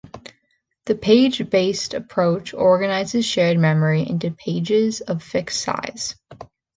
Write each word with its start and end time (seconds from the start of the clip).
The 0.85 0.95
page 0.95 1.47
based 1.51 1.93
approach 1.93 2.55
organizes 2.55 3.23
shared 3.23 3.59
memory 3.59 4.01
into 4.01 4.31
pages 4.31 4.99
of 5.01 5.21
fixed 5.21 5.61
size. 5.61 6.15